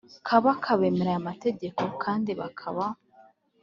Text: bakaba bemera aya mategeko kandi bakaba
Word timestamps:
bakaba 0.45 0.79
bemera 0.81 1.09
aya 1.11 1.27
mategeko 1.29 1.81
kandi 2.03 2.31
bakaba 2.41 2.85